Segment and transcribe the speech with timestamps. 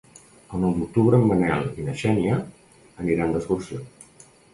[0.57, 2.39] El nou d'octubre en Manel i na Xènia
[3.05, 3.83] aniran d'excursió.